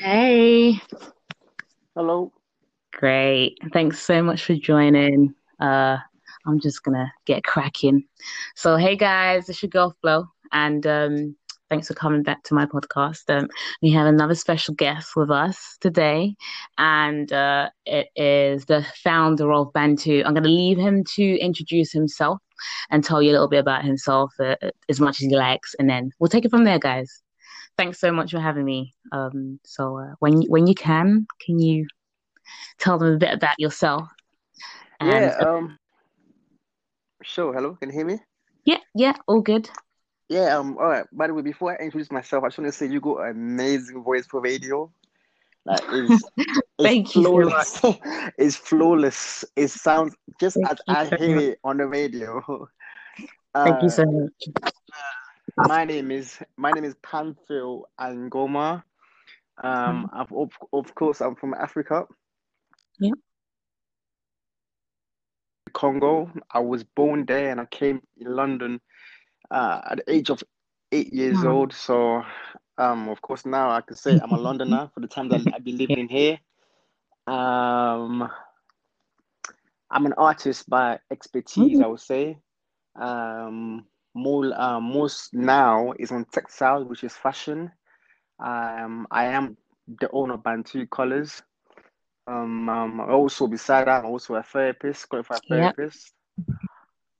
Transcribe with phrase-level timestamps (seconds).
[0.00, 0.80] Hey,
[1.94, 2.32] Hello.
[2.94, 3.58] great.
[3.74, 5.34] Thanks so much for joining.
[5.60, 5.98] Uh,
[6.46, 8.04] I'm just gonna get cracking.
[8.56, 11.36] So, hey guys, it's your girl Flo, and um,
[11.68, 13.28] thanks for coming back to my podcast.
[13.28, 13.48] Um,
[13.82, 16.34] we have another special guest with us today,
[16.78, 20.22] and uh, it is the founder of Bantu.
[20.24, 22.38] I'm gonna leave him to introduce himself
[22.90, 24.56] and tell you a little bit about himself uh,
[24.88, 27.22] as much as he likes, and then we'll take it from there, guys.
[27.80, 28.92] Thanks so much for having me.
[29.10, 31.86] Um, so uh, when when you can, can you
[32.78, 34.06] tell them a bit about yourself?
[35.00, 35.78] And Yeah, uh, um,
[37.22, 37.54] sure.
[37.54, 38.18] Hello, can you hear me?
[38.66, 39.70] yeah, yeah, all good.
[40.28, 41.06] Yeah, um, all right.
[41.10, 43.30] By the way, before I introduce myself, I just want to say you got an
[43.30, 44.92] amazing voice for radio.
[45.64, 47.80] Like, it's it's Thank you so flawless.
[48.36, 49.42] It's flawless.
[49.56, 51.44] It sounds just Thank as I so hear much.
[51.44, 52.44] it on the radio.
[53.64, 54.54] Thank you Uh, so much.
[55.56, 58.82] My name is my name is Panfil Angoma.
[59.62, 62.06] Um, I've, of of course, I'm from Africa,
[62.98, 63.12] yeah.
[65.72, 66.30] Congo.
[66.50, 68.80] I was born there, and I came in London
[69.50, 70.42] uh, at the age of
[70.92, 71.72] eight years Oh, old.
[71.72, 72.22] So,
[72.78, 75.64] um, of course, now I can say I'm a Londoner for the time that I've
[75.64, 76.38] been living in here.
[77.26, 78.28] Um,
[79.90, 81.84] I'm an artist by expertise, Mhm.
[81.84, 82.38] I would say.
[82.96, 83.86] Um,
[84.20, 87.70] more, uh, most now is on textile, which is fashion.
[88.38, 91.42] Um, I am the owner of Bantu Colors.
[92.26, 96.12] Um, um, also beside that, I'm also a therapist, qualified therapist.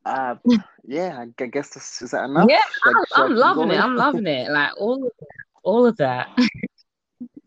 [0.04, 0.36] Uh,
[0.84, 2.48] yeah, I gu- guess this, is that enough?
[2.48, 3.80] Yeah, I, I'm, I'm loving it.
[3.80, 4.50] I'm loving it.
[4.50, 5.28] Like all of that,
[5.62, 6.28] all of that.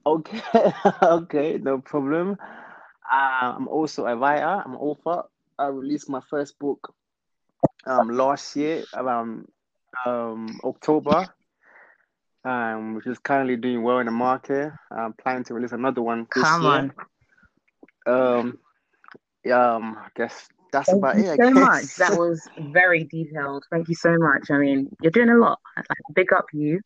[0.05, 0.41] Okay,
[1.03, 2.37] okay, no problem.
[3.11, 4.45] Uh, I'm also a writer.
[4.65, 5.23] I'm an author.
[5.57, 6.93] I released my first book
[7.85, 9.47] um last year around
[10.05, 11.33] um October,
[12.43, 14.71] um, which is currently doing well in the market.
[14.91, 16.71] I'm planning to release another one this Come year.
[16.71, 16.93] on.
[18.05, 18.57] Um,
[19.45, 21.95] yeah, um, I guess that's Thank about you it, I so much.
[21.97, 23.65] That was very detailed.
[23.71, 24.49] Thank you so much.
[24.49, 25.59] I mean, you're doing a lot.
[25.77, 26.81] Like, big up you,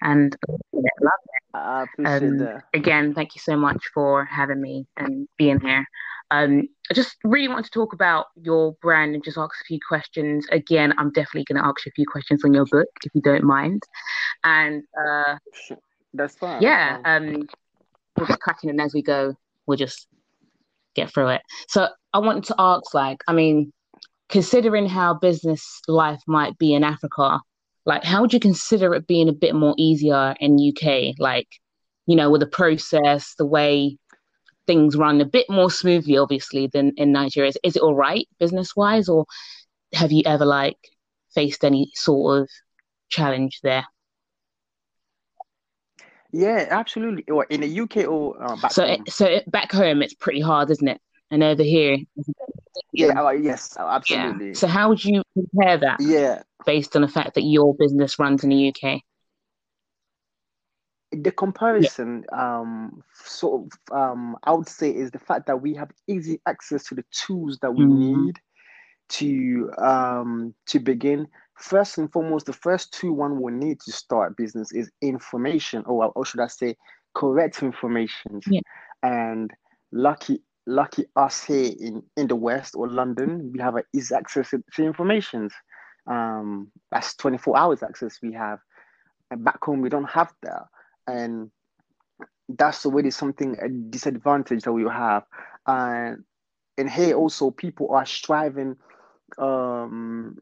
[0.00, 0.36] and
[0.72, 1.12] yeah, love
[1.54, 2.64] I appreciate Um, that.
[2.74, 5.86] again, thank you so much for having me and being here.
[6.30, 9.78] Um, I just really want to talk about your brand and just ask a few
[9.86, 10.46] questions.
[10.50, 13.20] Again, I'm definitely going to ask you a few questions on your book, if you
[13.22, 13.82] don't mind.
[14.44, 15.36] And uh,
[16.14, 17.28] That's fine, yeah, fine.
[17.36, 17.48] um,
[18.16, 19.34] we'll just cracking in as we go.
[19.66, 20.06] We'll just
[20.94, 21.42] get through it.
[21.68, 23.72] So I wanted to ask, like, I mean,
[24.28, 27.40] considering how business life might be in Africa,
[27.84, 31.14] like how would you consider it being a bit more easier in UK?
[31.18, 31.48] Like,
[32.06, 33.96] you know, with the process, the way
[34.66, 37.50] things run a bit more smoothly, obviously, than in Nigeria.
[37.50, 39.26] Is, is it all right business wise, or
[39.94, 40.78] have you ever like
[41.34, 42.50] faced any sort of
[43.08, 43.84] challenge there?
[46.32, 47.24] Yeah, absolutely.
[47.30, 49.04] Or in the UK or uh, back So, it, home?
[49.08, 51.00] so it, back home, it's pretty hard, isn't it?
[51.30, 51.98] And over here,
[52.92, 53.86] Yeah, uh, yes, Yeah.
[53.86, 54.54] absolutely.
[54.54, 58.44] So how would you compare that Yeah, based on the fact that your business runs
[58.44, 59.00] in the UK?
[61.22, 61.32] The
[61.76, 61.90] Yeah.
[61.90, 66.40] comparison, um, sort of, um, I would say is the fact that we have easy
[66.46, 68.36] access to the tools that we Mm, need
[69.08, 71.26] to um to begin.
[71.58, 76.12] First and foremost, the first two one will need to start business is information, or
[76.14, 76.76] or should I say,
[77.14, 78.42] correct information.
[78.46, 78.60] yeah.
[79.02, 79.50] And
[79.92, 84.50] lucky, lucky us here in in the West or London, we have a easy access
[84.50, 85.50] to to information.
[86.08, 88.58] Um, that's 24 hours access we have.
[89.30, 90.64] And back home, we don't have that.
[91.06, 91.50] And
[92.48, 95.24] that's already something, a disadvantage that we have.
[95.66, 96.24] And
[96.78, 98.76] and here also people are striving
[99.38, 100.36] um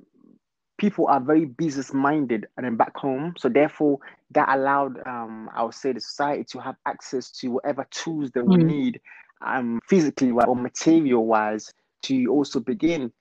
[0.79, 3.35] people are very business minded and then back home.
[3.39, 3.99] So therefore
[4.33, 8.43] that allowed um i would say the society to have access to whatever tools they
[8.43, 9.01] will Mm, need
[9.47, 11.73] um physically or material wise
[12.03, 13.13] to also begin.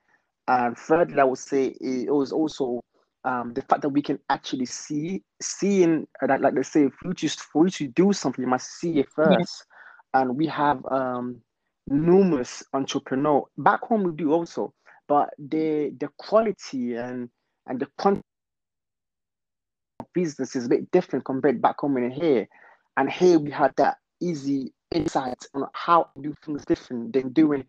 [0.48, 2.82] And thirdly i would say it was also
[3.26, 7.10] um the fact that we can actually see seeing uh, like, like they say for
[7.10, 9.66] you to for you to do something you must see it first.
[10.14, 11.42] And we have um
[11.88, 14.74] numerous entrepreneur back home we do also
[15.08, 17.30] but the the quality and
[17.68, 18.24] and the content
[20.00, 22.48] of business is a bit different compared back home and here.
[22.98, 27.66] And here we had that easy insight on how to do things different than doing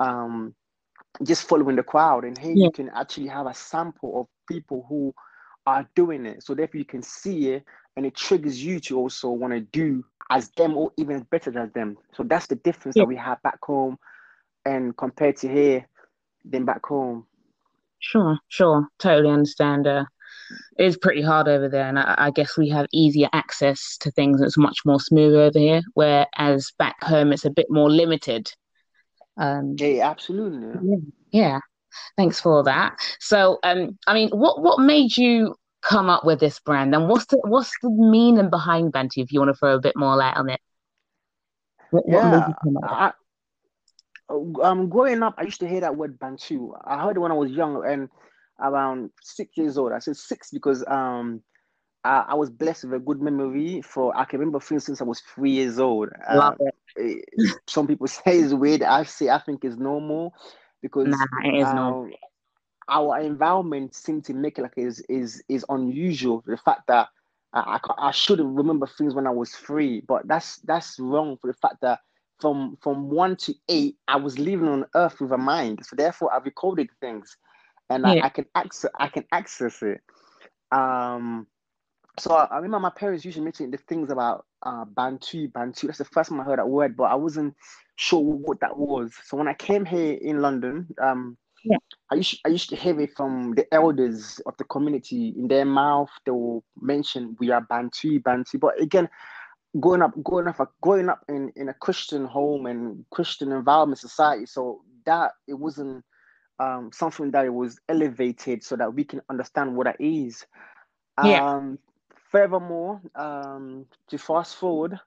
[0.00, 0.54] um
[1.22, 2.64] just following the crowd and here Yeah.
[2.64, 5.14] you can actually have a sample of people who
[5.66, 7.64] are doing it so therefore you can see it
[7.96, 11.70] and it triggers you to also want to do as them or even better than
[11.74, 13.02] them so that's the difference Yeah.
[13.02, 13.98] that we have back home
[14.66, 15.86] and compared to here
[16.44, 17.26] than back home
[18.00, 18.86] Sure, sure.
[18.98, 19.86] Totally understand.
[19.86, 20.04] Uh,
[20.78, 24.10] it is pretty hard over there, and I, I, guess we have easier access to
[24.10, 24.42] things.
[24.42, 28.52] It's much more smooth over here, whereas back home it's a bit more limited.
[29.36, 30.80] Um, yeah, absolutely.
[30.82, 30.96] Yeah,
[31.32, 31.58] yeah.
[32.16, 32.96] Thanks for that.
[33.20, 37.26] So, um, I mean, what what made you come up with this brand, and what's
[37.26, 39.20] the what's the meaning behind Bantu?
[39.20, 40.60] If you want to throw a bit more light on it.
[41.90, 43.12] What, yeah, what I,
[44.62, 46.72] um, growing up, I used to hear that word Bantu.
[46.84, 48.08] I heard it when I was young and
[48.60, 49.92] around six years old.
[49.92, 51.42] I said six because um,
[52.04, 55.04] I, I was blessed with a good memory for I can remember things since I
[55.04, 56.10] was three years old.
[56.32, 57.24] Love um, it.
[57.66, 58.82] Some people say it's weird.
[58.82, 60.34] I say I think it's normal
[60.82, 62.10] because nah, it is um, normal.
[62.88, 66.44] Our environment seemed to make it like is is is unusual.
[66.46, 67.08] The fact that
[67.54, 71.46] I, I, I should remember things when I was three, but that's that's wrong for
[71.46, 72.00] the fact that
[72.38, 75.80] from from one to eight, I was living on earth with a mind.
[75.86, 77.36] So therefore I recorded things
[77.88, 78.22] and yeah.
[78.22, 80.02] I, I, can access I can access it.
[80.70, 81.46] Um
[82.18, 85.86] so I, I, remember my parents usually mentioning the things about uh, Bantu, Bantu.
[85.86, 87.54] That's the first time I heard that word, but I wasn't
[87.96, 89.12] sure what that was.
[89.24, 91.78] So when I came here in London, um, yeah.
[92.10, 95.34] I used I used to hear it from the elders of the community.
[95.36, 98.58] In their mouth, they will mention we are Bantu, Bantu.
[98.58, 99.08] But again,
[99.80, 104.46] growing up, growing up, growing up in, in a Christian home and Christian environment society,
[104.46, 106.04] so that it wasn't
[106.60, 110.44] um, something that it was elevated so that we can understand what that is.
[111.22, 111.58] Yeah.
[112.34, 114.98] Furthermore, um, to fast forward,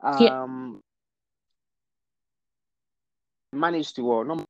[0.00, 0.80] um,
[3.52, 3.58] yeah.
[3.58, 4.44] managed to, or not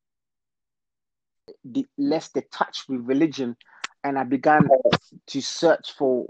[1.65, 3.57] the, less detached with religion,
[4.03, 4.67] and I began
[5.25, 6.27] to search for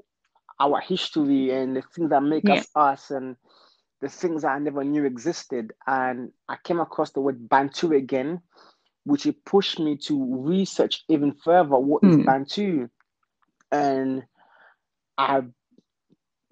[0.61, 2.53] our history and the things that make yeah.
[2.53, 3.35] us us, and
[3.99, 5.73] the things that I never knew existed.
[5.85, 8.39] And I came across the word Bantu again,
[9.03, 12.09] which it pushed me to research even further what mm.
[12.11, 12.23] is hmm.
[12.23, 12.87] Bantu,
[13.69, 14.23] and
[15.17, 15.41] I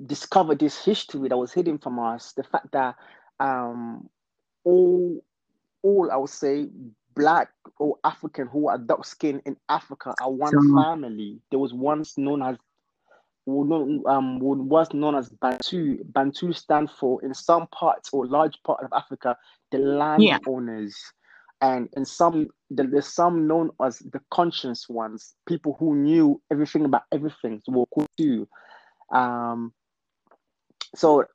[0.05, 2.33] discovered this history that was hidden from us.
[2.33, 2.95] The fact that
[3.39, 4.09] um,
[4.63, 5.23] all,
[5.81, 6.69] all I would say,
[7.15, 7.49] black
[7.79, 11.39] or African who are dark skinned in Africa are one family.
[11.49, 12.57] There was once known as
[13.47, 16.03] um, was known as Bantu.
[16.03, 19.38] Bantu stand for, in some parts or large part of Africa,
[19.71, 20.95] the landowners.
[21.61, 21.69] Yeah.
[21.69, 27.03] And in some, there's some known as the conscious ones, people who knew everything about
[27.11, 27.61] everything.
[27.65, 27.88] So,
[29.11, 29.73] um,
[30.95, 31.25] so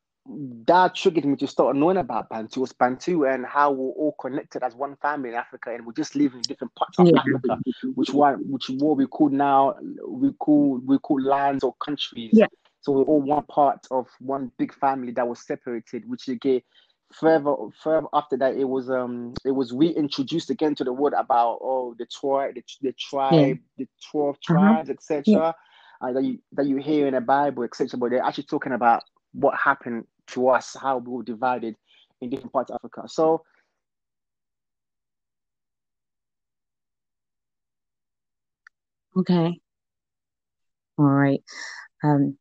[0.66, 4.74] that triggered me to start knowing about Bantu, Bantu, and how we're all connected as
[4.74, 7.18] one family in Africa, and we're just live in different parts of yeah.
[7.18, 7.58] Africa,
[7.94, 9.74] which one, which what we call now,
[10.06, 12.30] we call we call lands or countries.
[12.32, 12.46] Yeah.
[12.82, 16.62] So we're all one part of one big family that was separated, which again,
[17.12, 21.58] further further after that, it was um it was reintroduced again to the word about
[21.62, 23.54] oh the tribe, the, the tribe, yeah.
[23.76, 24.54] the twelve uh-huh.
[24.54, 25.14] tribes, uh-huh.
[25.16, 25.54] etc.
[26.00, 27.98] Uh, that you that you hear in the Bible, etc.
[27.98, 31.76] But they're actually talking about what happened to us, how we were divided
[32.20, 33.08] in different parts of Africa.
[33.08, 33.42] So
[39.16, 39.60] okay.
[40.98, 41.42] All right.
[42.02, 42.38] Um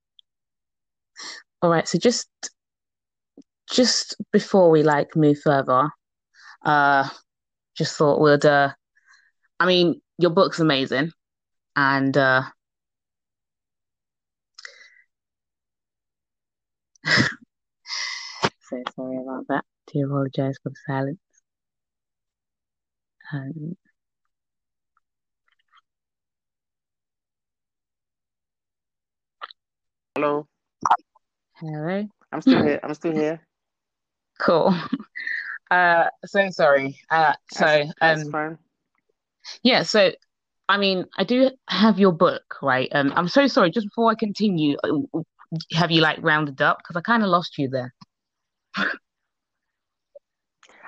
[1.61, 2.27] all right, so just
[3.69, 5.89] just before we like move further,
[6.65, 7.07] uh
[7.77, 8.73] just thought we'd uh
[9.59, 11.11] I mean your book's amazing
[11.75, 12.43] and uh
[17.05, 19.65] so sorry about that.
[19.91, 21.19] Do apologize for the silence.
[23.33, 23.75] Um,
[30.15, 30.45] Hello.
[31.53, 32.07] Hello.
[32.31, 32.79] I'm still here.
[32.83, 33.41] I'm still here.
[34.39, 34.75] Cool.
[35.69, 36.97] Uh, so sorry.
[37.11, 38.57] Uh, so that's, that's um, fine.
[39.61, 39.83] yeah.
[39.83, 40.11] So
[40.67, 42.89] I mean, I do have your book, right?
[42.91, 43.69] Um, I'm so sorry.
[43.69, 45.19] Just before I continue, uh,
[45.73, 46.79] have you like rounded up?
[46.79, 47.93] Because I kind of lost you there.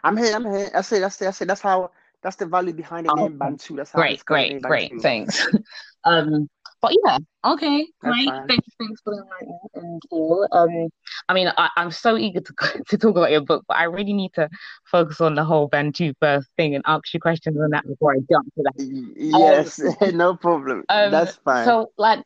[0.03, 0.35] I'm here.
[0.35, 0.69] I'm here.
[0.73, 0.99] I say.
[0.99, 1.27] That's it.
[1.27, 1.45] I say.
[1.45, 1.91] That's how.
[2.21, 3.75] That's the value behind the oh, name Bantu.
[3.75, 3.99] That's how.
[3.99, 4.23] Great.
[4.25, 4.61] Great.
[4.61, 4.91] Great.
[5.01, 5.47] Thanks.
[6.05, 6.49] um.
[6.81, 7.17] But yeah.
[7.45, 7.87] Okay.
[8.01, 8.29] Great.
[8.47, 8.67] Thanks.
[8.77, 10.47] Thanks for the and all.
[10.51, 10.89] Um.
[11.29, 12.53] I mean, I, I'm so eager to
[12.89, 14.49] to talk about your book, but I really need to
[14.85, 18.17] focus on the whole Bantu first thing and ask you questions on that before I
[18.29, 19.13] jump to that.
[19.15, 19.79] Yes.
[20.01, 20.83] Um, no problem.
[20.89, 21.65] Um, that's fine.
[21.65, 22.25] So, like,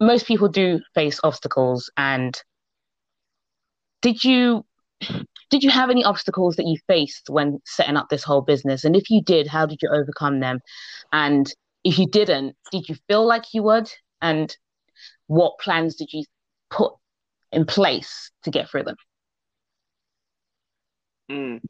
[0.00, 2.42] most people do face obstacles and
[4.02, 4.64] did you
[5.50, 8.96] did you have any obstacles that you faced when setting up this whole business and
[8.96, 10.60] if you did how did you overcome them
[11.12, 11.52] and
[11.84, 14.56] if you didn't did you feel like you would and
[15.28, 16.24] what plans did you
[16.70, 16.92] put
[17.52, 18.96] in place to get through them
[21.30, 21.60] mm.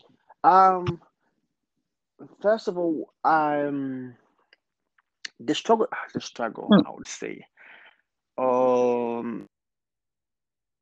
[0.43, 1.01] um
[2.41, 4.15] first of all um
[5.39, 6.87] the struggle the struggle mm.
[6.87, 7.45] i would say
[8.39, 9.47] um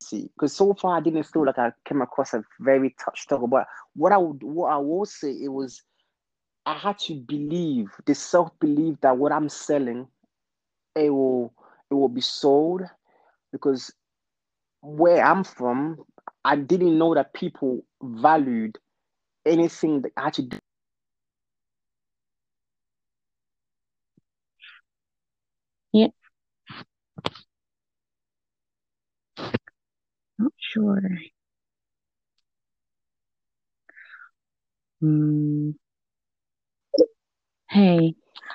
[0.02, 3.48] see because so far I didn't feel like I came across a very tough struggle.
[3.48, 5.82] But what I would what I will say it was
[6.66, 10.08] I had to believe the self belief that what I'm selling
[10.96, 11.52] it will
[11.90, 12.82] it will be sold
[13.52, 13.92] because
[14.82, 16.04] where I'm from,
[16.44, 18.78] I didn't know that people valued
[19.46, 20.58] anything that I had to do.
[25.92, 26.08] Yeah.
[30.38, 31.00] Not sure.
[35.00, 35.70] Hmm.
[37.70, 38.14] Hey,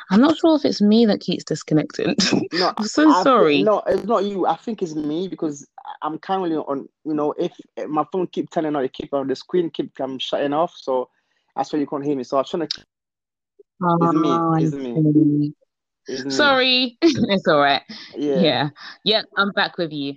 [0.10, 2.16] I'm not sure if it's me that keeps disconnecting.
[2.52, 3.62] No, I'm so I, sorry.
[3.62, 4.48] no, it's not you.
[4.48, 5.68] I think it's me because
[6.02, 6.90] I'm currently on.
[7.06, 7.54] You know, if
[7.88, 11.10] my phone keep turning on, it keep on the screen keep um, shutting off, so
[11.56, 12.24] that's why you can't hear me.
[12.24, 12.84] So I'm trying to.
[14.02, 14.30] It's me.
[14.30, 15.54] Oh, It's me.
[16.08, 16.32] It's me.
[16.32, 16.98] Sorry.
[17.04, 17.84] It's all right.
[18.18, 18.42] Yeah.
[18.42, 18.70] Yeah.
[19.04, 20.16] Yeah, I'm back with you.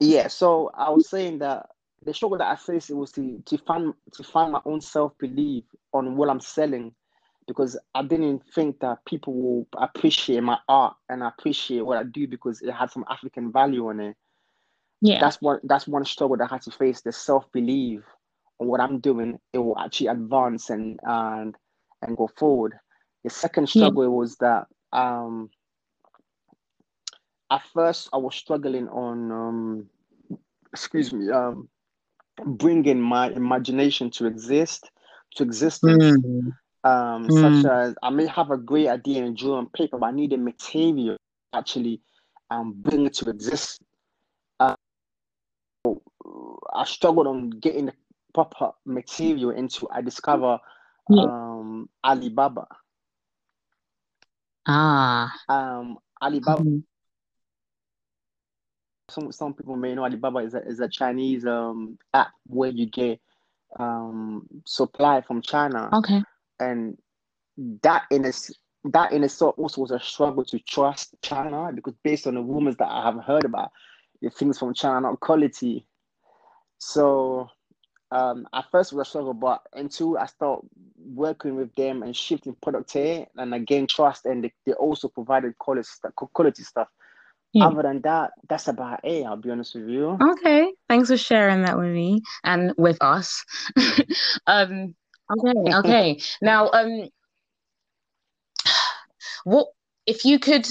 [0.00, 0.28] Yeah.
[0.28, 1.66] So I was saying that
[2.04, 5.16] the struggle that I faced it was to to find to find my own self
[5.18, 6.94] belief on what I'm selling,
[7.46, 12.26] because I didn't think that people will appreciate my art and appreciate what I do
[12.28, 14.16] because it had some African value on it.
[15.00, 15.20] Yeah.
[15.20, 18.02] That's one that's one struggle that I had to face, the self-belief
[18.60, 21.56] on what I'm doing, it will actually advance and and
[22.02, 22.74] and go forward.
[23.24, 23.88] The second Yeah.
[23.88, 25.50] struggle was that um
[27.54, 29.88] at first I was struggling on um
[30.72, 31.68] excuse me um
[32.44, 34.90] bringing my imagination to exist
[35.36, 37.70] to existence Mm, um such mm.
[37.70, 40.36] as I may have a great idea and draw on paper but I need the
[40.38, 42.00] material to actually
[42.50, 43.80] um bring it to exist
[44.60, 44.74] uh,
[46.74, 47.94] I struggled on getting the
[48.34, 50.58] proper material into I discover
[51.08, 51.22] Yeah.
[51.22, 52.66] um Alibaba
[54.66, 55.30] Ah.
[55.48, 56.82] um Alibaba mhm.
[59.08, 62.86] Some some people may know Alibaba is a is a Chinese um app where you
[62.86, 63.20] get
[63.78, 66.22] um supply from China Okay.
[66.60, 66.96] and
[67.82, 68.32] that in a
[68.84, 72.76] that in itself also was a struggle to trust China because based on the rumors
[72.76, 73.70] that I have heard about
[74.22, 75.86] the things from China are not quality.
[76.78, 77.48] So
[78.10, 80.64] um at first it was a struggle, but until I start
[81.04, 85.58] working with them and shifting product here and again trust and they, they also provided
[85.58, 86.88] quality quality stuff.
[87.54, 87.66] Yeah.
[87.66, 90.18] Other than that, that's about it, I'll be honest with you.
[90.20, 90.72] Okay.
[90.88, 93.44] Thanks for sharing that with me and with us.
[94.46, 94.94] Um,
[95.30, 96.20] okay, okay.
[96.42, 97.08] Now, um,
[99.44, 99.68] what
[100.06, 100.68] if you could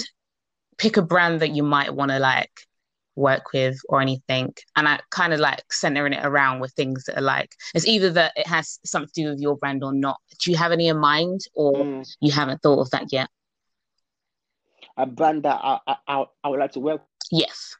[0.78, 2.50] pick a brand that you might want to like
[3.16, 7.18] work with or anything, and I kind of like centering it around with things that
[7.18, 10.20] are like it's either that it has something to do with your brand or not.
[10.40, 13.28] Do you have any in mind, or Mm, you haven't thought of that yet?
[14.96, 17.02] A brand that I, I I would like to work.
[17.30, 17.76] Yes.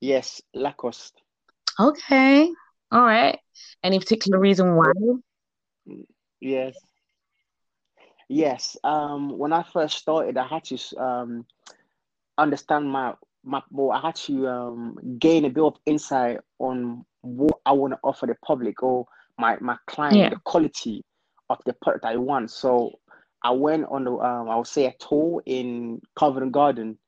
[0.00, 1.20] Yes, Lacoste.
[1.78, 2.50] Okay.
[2.90, 3.38] All right.
[3.82, 4.92] Any particular reason why?
[6.40, 6.76] Yes,
[8.28, 8.76] yes.
[8.82, 11.46] Um, when I first started, I had to um
[12.38, 13.14] understand my
[13.44, 17.92] my well, I had to um gain a bit of insight on what I want
[17.92, 19.06] to offer the public or
[19.38, 20.30] my my client, Yeah.
[20.30, 21.04] the quality
[21.50, 22.50] of the product I want.
[22.50, 22.98] So
[23.42, 26.98] I went on the um I would say a tour in Covent Garden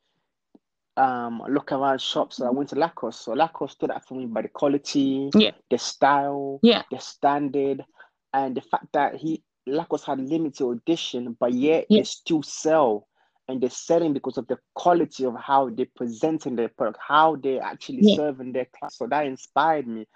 [0.97, 2.37] um look around shops.
[2.37, 3.25] So I went to Lacoste.
[3.25, 5.53] So Lacoste stood out for me by the quality, Yeah.
[5.71, 6.83] the style, Yeah.
[6.91, 7.85] the standard,
[8.35, 12.01] and the fact that he Lacoste had limited edition, but yet Yeah.
[12.01, 13.09] they still sell.
[13.49, 17.63] And they're selling because of the quality of how they're presenting their product, how they're
[17.63, 18.17] actually Yeah.
[18.17, 18.97] serving their class.
[18.97, 20.07] So that inspired me.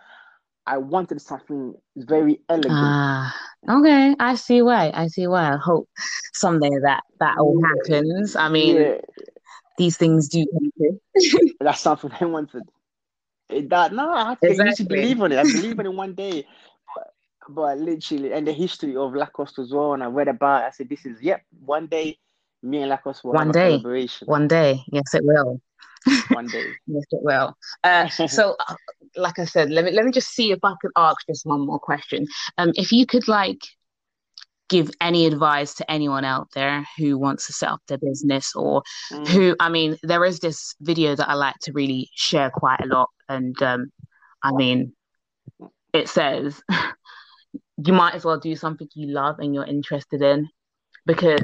[0.66, 2.80] I wanted something very elegant.
[2.82, 3.34] Ah,
[3.68, 4.14] okay.
[4.18, 4.90] I see why.
[4.94, 5.52] I see why.
[5.52, 5.88] I hope
[6.34, 8.34] someday that that all happens.
[8.36, 8.98] I mean, Yeah,
[9.78, 11.00] these things do happen.
[11.60, 12.68] that's something I wanted.
[13.48, 14.96] It, that no, I have to get used to Exactly.
[14.96, 15.38] believe in it.
[15.38, 16.46] I believe in it one day.
[16.94, 17.14] But,
[17.48, 19.94] but literally, and the history of Lacoste as well.
[19.94, 20.62] And I read about.
[20.64, 21.42] It, I said, "This is yep.
[21.64, 22.18] One day,
[22.62, 23.70] me and Lacoste will One have a day.
[23.70, 24.26] collaboration.
[24.26, 24.82] One day.
[24.88, 25.60] Yes, it will.
[26.30, 27.56] One day." Yes, it will.
[27.82, 28.74] Uh, so, uh,
[29.16, 31.66] like I said, let me let me just see if I could ask just one
[31.66, 32.26] more question.
[32.58, 33.60] Um, if you could like
[34.68, 38.82] give any advice to anyone out there who wants to set up their business or
[39.12, 42.80] Mm, who, I mean, there is this video that I like to really share quite
[42.82, 43.92] a lot, and um,
[44.42, 44.92] I mean,
[45.92, 46.60] it says
[47.84, 50.48] you might as well do something you love and you're interested in
[51.04, 51.40] because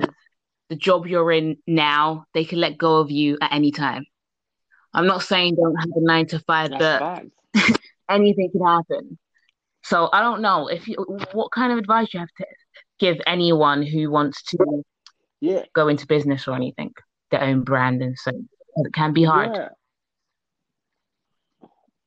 [0.69, 4.05] the job you're in now, they can let go of you at any time.
[4.95, 6.81] I'm not saying don't have a nine to five, that's
[7.55, 7.81] but
[8.11, 9.19] anything can happen.
[9.83, 10.97] So I don't know if you,
[11.33, 12.47] what kind of advice you have to
[12.99, 14.83] give anyone who wants to
[15.41, 16.93] Yeah, go into business or anything.
[17.31, 19.51] their own brand and so it can be hard.
[19.53, 19.69] Yeah.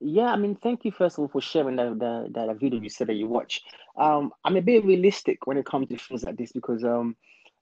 [0.01, 2.89] Yeah, I mean, thank you first of all for sharing the the, the video you
[2.89, 3.61] said that you watch.
[3.97, 7.15] Um, I'm a bit realistic when it comes to things like this because um,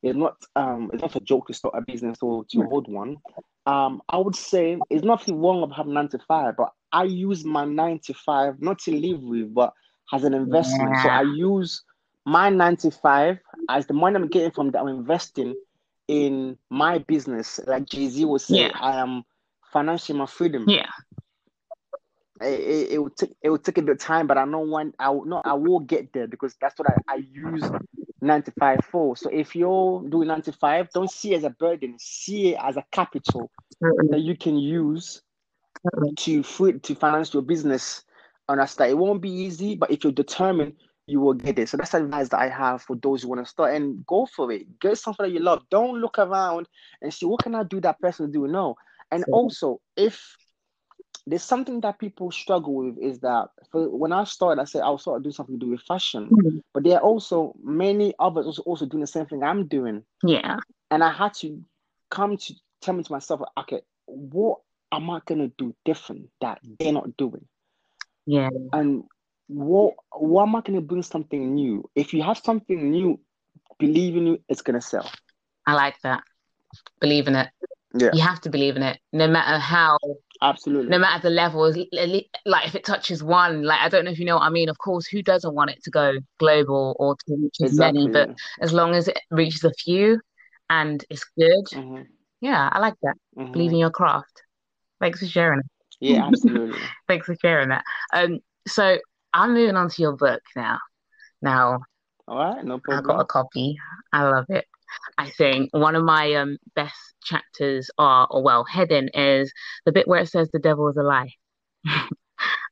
[0.03, 3.17] it's not um, it's not a joke to start a business or to hold one.
[3.65, 7.45] Um, I would say it's nothing wrong about having nine to five, but I use
[7.45, 9.73] my nine to five not to live with, but
[10.11, 10.97] as an investment.
[10.99, 11.83] So I use
[12.25, 15.55] my nine to five as the money I'm getting from that I'm investing
[16.09, 17.59] in my business.
[17.65, 18.71] Like Jay Z will say, Yeah.
[18.79, 19.23] I am
[19.71, 20.65] financially my freedom.
[20.67, 20.89] Yeah.
[22.41, 24.59] It, it, it will take it will take a bit of time, but I know
[24.59, 27.63] when I will no I will get there because that's what I, I use
[28.23, 29.15] nine to five for.
[29.17, 32.59] So if you're doing nine to five, don't see it as a burden, see it
[32.61, 33.49] as a capital
[33.81, 34.07] Totally.
[34.09, 35.21] that you can use
[35.91, 36.13] Totally.
[36.15, 38.03] to free, to finance your business.
[38.49, 38.89] And that's that.
[38.89, 40.73] It won't be easy, but if you're determined,
[41.07, 41.69] you will get it.
[41.69, 44.25] So that's the advice that I have for those who want to start and go
[44.25, 44.79] for it.
[44.79, 45.63] Get something that you love.
[45.69, 46.67] Don't look around
[47.01, 48.47] and see what can I do that person do.
[48.47, 48.75] No.
[49.11, 50.35] And So- also, if
[51.25, 54.89] there's something that people struggle with is that for, when I started, I said I
[54.89, 56.61] was sort of doing something to do with fashion, Mhm.
[56.73, 60.03] but there are also many others also, also doing the same thing I'm doing.
[60.23, 60.57] Yeah.
[60.91, 61.63] And I had to
[62.09, 64.59] come to tell me to myself, okay, what
[64.91, 67.47] am I gonna do different that they're not doing?
[68.25, 68.49] Yeah.
[68.73, 69.03] And
[69.47, 71.89] what what am I gonna bring something new?
[71.95, 73.19] If you have something new,
[73.79, 75.09] believe in you, it's gonna sell.
[75.65, 76.23] I like that.
[76.99, 77.49] Believe in it.
[77.95, 78.09] Yeah.
[78.13, 79.97] You have to believe in it, no matter how,
[80.41, 80.91] Absolutely.
[80.91, 81.61] no matter the level.
[82.45, 84.69] Like if it touches one, like I don't know if you know what I mean.
[84.69, 88.09] Of course, who doesn't want it to go global or to reach as many?
[88.11, 88.35] But Exactly.
[88.61, 90.19] as long as it reaches a few
[90.69, 92.07] and it's good, Mhm,
[92.41, 93.15] yeah, I like that.
[93.51, 93.73] Believe mhm.
[93.73, 94.41] in your craft.
[94.99, 95.65] Thanks for sharing it.
[95.99, 96.79] Yeah, absolutely.
[97.07, 97.83] Thanks for sharing that.
[98.13, 98.97] Um, so
[99.33, 100.79] I'm moving on to your book now.
[101.41, 101.79] Now,
[102.27, 103.05] All right, no problem.
[103.05, 103.77] I got a copy.
[104.11, 104.65] I love it.
[105.17, 109.51] I think one of my um best chapters are, or well, heading is
[109.85, 111.31] the bit where it says the devil is a lie.
[111.85, 112.07] I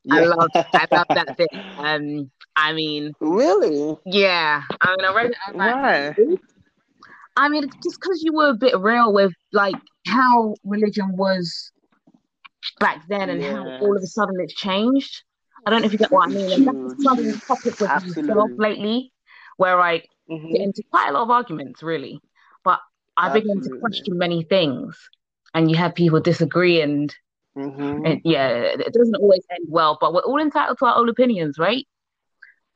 [0.04, 0.22] Yeah.
[0.22, 1.50] love I love that bit.
[1.78, 3.98] Um, I mean, Really?
[4.06, 4.64] yeah.
[4.82, 5.38] I mean, I read it.
[5.48, 6.14] I was like, Why?
[7.36, 11.72] I mean, just because you were a bit real with like how religion was
[12.80, 15.24] back then and how all of a sudden it's changed.
[15.66, 16.52] I don't know if you get what I mean.
[16.54, 17.42] And True, that's something true.
[17.48, 18.58] topic with myself Absolutely.
[18.58, 19.12] lately,
[19.58, 19.80] where
[20.32, 22.20] I get into quite a lot of arguments, really.
[22.64, 22.80] But
[23.18, 24.98] I begin to question many things,
[25.54, 27.14] and you have people disagree, and,
[27.58, 28.08] mhm.
[28.10, 29.98] and yeah, it doesn't always end well.
[30.00, 31.86] But we're all entitled to our own opinions, right?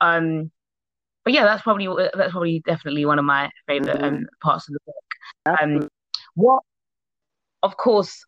[0.01, 0.51] Um,
[1.23, 4.03] but yeah, that's probably that's probably definitely one of my favorite Mhm.
[4.03, 5.59] um parts of the book.
[5.61, 5.89] Um,
[6.35, 6.63] what,
[7.63, 8.25] of course,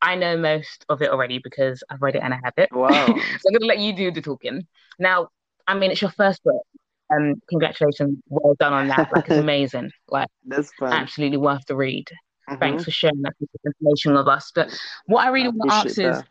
[0.00, 2.70] I know most of it already because I've read it and I have it.
[2.72, 3.06] Wow.
[3.06, 4.66] So I'm gonna let you do the talking.
[4.98, 5.28] Now,
[5.66, 6.62] I mean, it's your first book.
[7.14, 9.08] Um, congratulations, well done on that.
[9.12, 9.90] Like, it's amazing.
[10.08, 10.92] Like, That's fun.
[10.92, 12.06] absolutely worth the read.
[12.48, 12.58] Mhm.
[12.60, 14.52] Thanks for sharing that information with us.
[14.54, 14.70] But
[15.06, 16.22] what I I really want to ask is.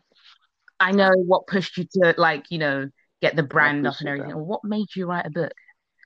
[0.80, 2.88] I know what pushed you to like, you know,
[3.20, 4.30] get the brand up and everything.
[4.30, 4.38] that.
[4.38, 5.52] What made you write a book?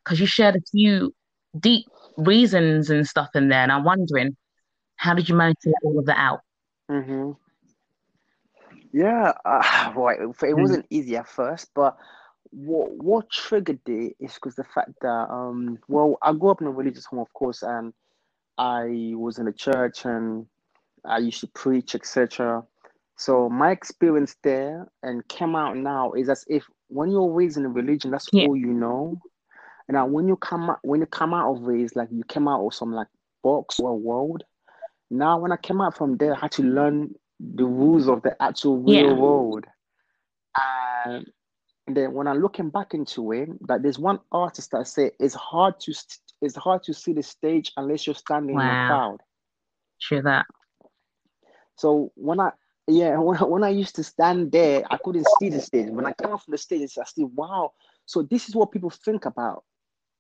[0.05, 1.15] Because you shared a few
[1.59, 4.37] deep reasons and stuff in there, and I'm wondering,
[4.97, 6.41] how did you manage to get all of that out?
[6.89, 7.33] hmm
[8.93, 10.21] Yeah, uh, right.
[10.21, 10.61] It it Mm.
[10.61, 11.97] wasn't easy at first, but
[12.53, 16.67] what what triggered it is because the fact that um, well, I grew up in
[16.67, 17.93] a religious home, of course, and
[18.59, 20.47] I was in a church and
[21.05, 22.63] I used to preach, etc.
[23.17, 27.65] So my experience there and came out now is as if when you're raised in
[27.65, 28.47] a religion, that's Yeah.
[28.47, 29.19] all you know.
[29.89, 32.23] And now when you come out, when you come out of it, it's like you
[32.25, 33.09] came out of some like
[33.43, 34.45] box or world.
[35.11, 38.41] Now when I came out from there, I had to learn the rules of the
[38.43, 39.13] actual real Yeah.
[39.15, 39.67] world.
[41.87, 45.35] And then when I'm looking back into it, that there's one artist that said it's
[45.35, 49.19] hard to st- it's hard to see the stage unless you're standing in the crowd.
[50.01, 50.47] True that.
[51.77, 52.51] So when I
[52.87, 55.91] yeah, when I, when I used to stand there, I couldn't see the stage.
[55.91, 57.73] When I came off the stage, I said, "Wow!"
[58.07, 59.65] So this is what people think about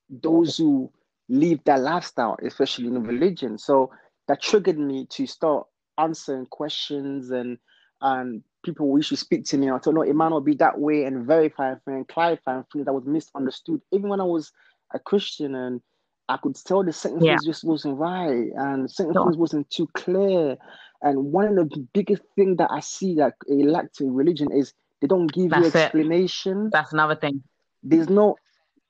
[0.08, 0.90] those who
[1.28, 3.58] live that lifestyle, especially in religion.
[3.58, 3.90] So
[4.28, 5.66] that triggered me to start
[5.98, 7.58] answering questions and
[8.00, 9.70] and people wish to speak to me.
[9.70, 12.84] I thought, no, it might not be that way, and verify and clarify and things
[12.86, 13.80] that was misunderstood.
[13.92, 14.52] Even when I was
[14.94, 15.80] a Christian and
[16.28, 17.32] I could tell the certain Yeah.
[17.32, 19.24] things just wasn't right, and certain Sure.
[19.24, 20.56] things wasn't too clear.
[21.02, 24.72] And one of the biggest thing that I see that a lack in religion is
[25.00, 25.76] they don't give you That's it.
[25.76, 26.70] explanation.
[26.72, 27.42] That's another thing.
[27.82, 28.36] There's no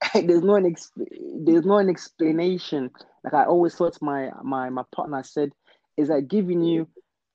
[0.14, 0.92] there's no an ex-
[1.40, 2.90] there's no an explanation.
[3.24, 5.52] Like I always thought my my my partner said,
[5.96, 6.86] is like giving you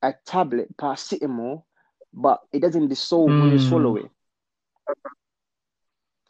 [0.04, 1.64] a tablet paracetamol,
[2.18, 3.98] but it doesn't dissolve when you swallow Mm.
[3.98, 4.12] it.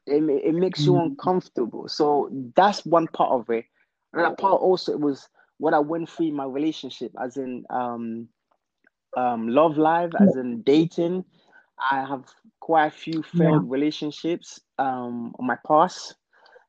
[0.07, 1.01] It, it makes you Mm.
[1.01, 1.87] uncomfortable.
[1.87, 3.65] So that's one part of it.
[4.13, 8.29] Another part also it was what I went through in my relationship, as in um,
[9.15, 11.25] um, love life, as in dating.
[11.91, 12.25] I have
[12.59, 13.69] quite a few failed yeah.
[13.69, 16.15] relationships um, on my past.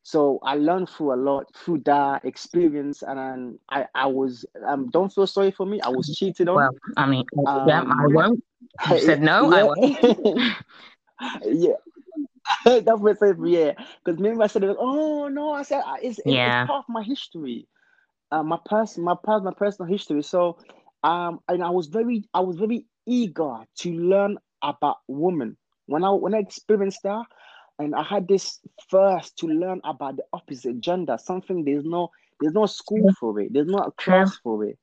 [0.02, 5.12] So I learned through a lot through that experience, and I, I was um don't
[5.12, 5.80] feel sorry for me.
[5.80, 6.70] I was cheated on.
[6.70, 8.42] Well, I mean, um, yeah, I won't.
[8.90, 9.56] You said no, yeah.
[9.56, 10.56] I won't.
[11.44, 11.72] yeah.
[12.64, 13.36] That's what I said.
[13.44, 13.72] Yeah,
[14.04, 16.62] because maybe I said, "Oh no," I said, "It's, yeah.
[16.62, 17.66] it's part of my history,
[18.30, 20.58] uh, my person, my past, my personal history." So,
[21.02, 25.56] um, and I was very, I was very eager to learn about women.
[25.86, 27.24] When I when I experienced that,
[27.78, 31.16] and I had this first to learn about the opposite gender.
[31.18, 32.10] Something there's no
[32.40, 33.52] there's no school for it.
[33.52, 34.78] There's not a class for it.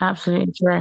[0.00, 0.80] Absolutely true.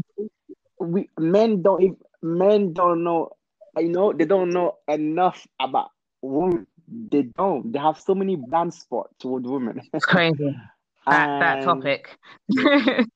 [0.79, 3.29] We men don't men don't know.
[3.77, 5.89] You know they don't know enough about
[6.21, 6.67] women.
[6.87, 7.71] They don't.
[7.71, 9.81] They have so many blind spots toward women.
[9.93, 10.55] It's crazy.
[11.07, 12.17] that, that topic.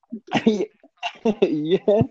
[1.42, 2.04] yes.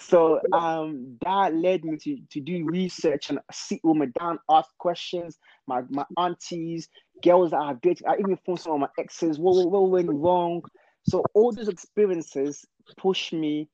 [0.00, 5.38] So um, that led me to, to do research and sit women down, ask questions.
[5.66, 6.88] My my aunties,
[7.22, 9.38] girls that I've dated, I even phoned some of my exes.
[9.38, 10.62] What, what went wrong?
[11.08, 12.64] So all those experiences
[12.96, 13.68] pushed me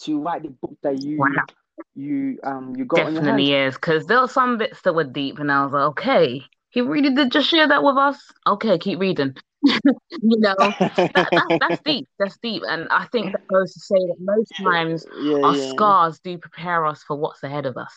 [0.00, 1.26] to write the book that you wow.
[1.94, 5.50] You um you got definitely is because there were some bits that were deep, and
[5.50, 8.20] I was like, okay, he really did just share that with us.
[8.46, 9.34] Okay, keep reading.
[9.62, 9.80] you
[10.22, 12.06] know, that, that's, that's deep.
[12.18, 15.70] That's deep, and I think that goes to say that most times yeah, our yeah.
[15.70, 17.94] scars do prepare us for what's ahead of us.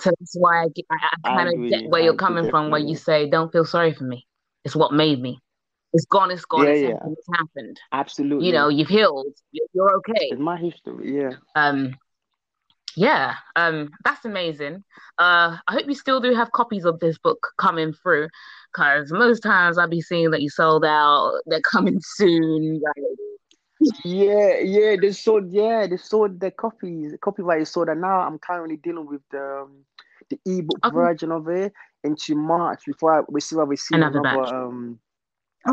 [0.00, 2.80] So that's why I, I, I kind of get where I you're coming from, where
[2.80, 4.26] you say, "Don't feel sorry for me.
[4.64, 5.40] It's what made me.
[5.92, 6.30] It's gone.
[6.30, 6.66] It's gone.
[6.66, 7.10] Yeah, it's, yeah.
[7.10, 7.80] it's happened.
[7.92, 8.46] Absolutely.
[8.46, 9.26] You know, you've healed.
[9.72, 10.28] You're okay.
[10.30, 11.16] It's my history.
[11.16, 11.32] Yeah.
[11.56, 11.96] Um,
[12.96, 14.84] yeah, um, that's amazing.
[15.18, 18.28] Uh, I hope you still do have copies of this book coming through,
[18.72, 21.40] because most times I'll be seeing that you sold out.
[21.46, 22.80] They're coming soon.
[24.04, 25.52] yeah, yeah, they sold.
[25.52, 27.14] Yeah, they sold the copies.
[27.20, 29.84] Copyright is sold, and now I'm currently dealing with the um,
[30.30, 30.94] the ebook okay.
[30.94, 31.72] version of it
[32.04, 34.52] into March before I, we see what we see another, another batch.
[34.52, 34.98] um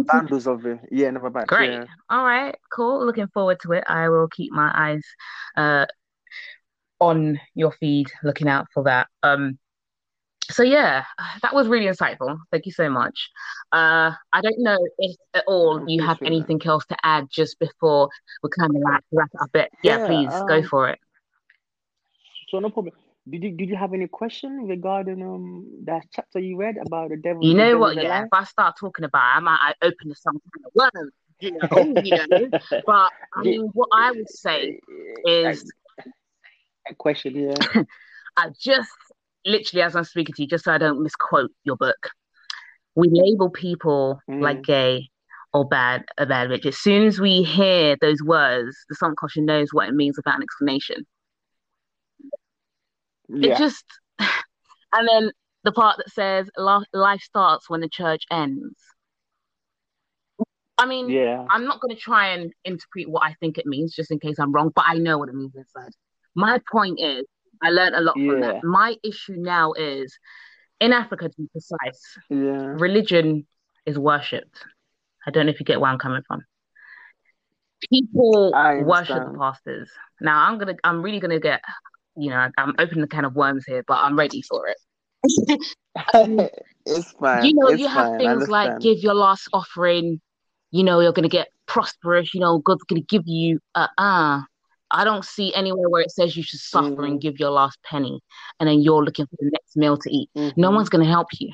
[0.05, 0.79] bundles of it.
[0.91, 1.47] Yeah, another batch.
[1.47, 1.71] Great.
[1.71, 1.85] Yeah.
[2.09, 2.55] All right.
[2.71, 3.05] Cool.
[3.05, 3.83] Looking forward to it.
[3.87, 5.03] I will keep my eyes
[5.55, 5.85] uh
[6.99, 9.07] on your feed, looking out for that.
[9.23, 9.57] Um,
[10.51, 11.03] so yeah,
[11.41, 12.37] that was really insightful.
[12.51, 13.29] Thank you so much.
[13.71, 18.09] Uh, I don't know if at all you have anything else to add just before
[18.43, 19.49] we kind of like wrap it up.
[19.51, 20.99] But yeah, yeah please um, go for it.
[22.49, 22.93] So no problem.
[23.27, 27.17] Did you did you have any question regarding um that chapter you read about the
[27.17, 27.43] devil?
[27.43, 27.95] You know devil what?
[27.95, 30.71] Yeah, if I start talking about, it, I might I open to some kind of
[30.75, 31.11] worm.
[31.39, 32.49] You know, you know.
[32.85, 34.79] But I mean, what I would say
[35.25, 35.71] is
[36.89, 37.83] a question yeah
[38.37, 38.89] I just
[39.45, 42.09] literally, as I'm speaking to you, just so I don't misquote your book,
[42.95, 44.41] we label people mm.
[44.41, 45.09] like gay
[45.53, 46.65] or bad or bad bitch.
[46.65, 50.43] As soon as we hear those words, the subconscious knows what it means without an
[50.43, 51.05] explanation.
[53.29, 53.53] Yeah.
[53.53, 53.85] It just,
[54.19, 55.31] and then
[55.63, 58.75] the part that says life starts when the church ends.
[60.77, 61.45] I mean, yeah.
[61.49, 64.39] I'm not going to try and interpret what I think it means, just in case
[64.39, 65.91] I'm wrong, but I know what it means inside.
[66.35, 67.25] My point is,
[67.63, 68.29] I learned a lot yeah.
[68.29, 68.63] from that.
[68.63, 70.17] My issue now is,
[70.79, 72.75] in Africa, to be precise, yeah.
[72.77, 73.47] religion
[73.85, 74.57] is worshipped.
[75.25, 76.41] I don't know if you get where I'm coming from.
[77.91, 78.51] People
[78.83, 79.89] worship the pastors.
[80.21, 81.61] Now, I'm gonna, I'm really gonna get,
[82.15, 84.77] you know, I'm opening the can of worms here, but I'm ready for it.
[86.85, 87.45] it's fine.
[87.45, 88.19] You know, it's you have fine.
[88.19, 90.19] things like give your last offering.
[90.71, 92.33] You know, you're gonna get prosperous.
[92.33, 93.59] You know, God's gonna give you.
[93.73, 94.41] Uh, uh
[94.91, 97.03] I don't see anywhere where it says you should suffer mm-hmm.
[97.03, 98.21] and give your last penny
[98.59, 100.29] and then you're looking for the next meal to eat.
[100.35, 100.61] Mm-hmm.
[100.61, 101.51] No one's going to help you.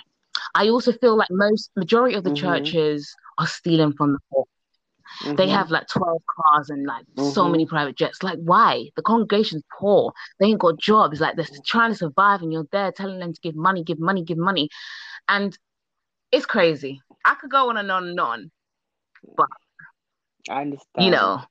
[0.54, 2.63] I also feel like most majority of the mm-hmm.
[2.63, 4.46] churches are stealing from the poor.
[5.24, 5.50] They mm-hmm.
[5.50, 7.52] have like 12 cars and like so mm-hmm.
[7.52, 8.24] many private jets.
[8.24, 8.89] Like, why?
[8.96, 10.13] The congregation's poor.
[10.39, 11.20] They ain't got jobs.
[11.20, 14.24] Like, they're trying to survive, and you're there telling them to give money, give money,
[14.24, 14.70] give money.
[15.28, 15.58] And
[16.32, 17.02] it's crazy.
[17.26, 18.52] I could go on and on and on,
[19.36, 19.48] but
[20.50, 21.06] I understand.
[21.06, 21.41] You know,